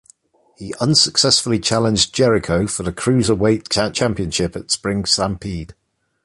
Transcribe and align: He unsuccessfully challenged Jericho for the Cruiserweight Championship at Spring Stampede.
He 0.57 0.73
unsuccessfully 0.81 1.59
challenged 1.59 2.11
Jericho 2.15 2.65
for 2.65 2.81
the 2.81 2.91
Cruiserweight 2.91 3.69
Championship 3.93 4.55
at 4.55 4.71
Spring 4.71 5.05
Stampede. 5.05 5.75